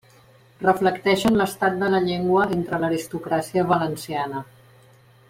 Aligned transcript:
Reflecteixen 0.61 1.35
l'estat 1.41 1.77
de 1.83 1.89
la 1.95 1.99
llengua 2.07 2.47
entre 2.57 2.79
l'aristocràcia 2.85 3.67
valenciana. 3.73 4.43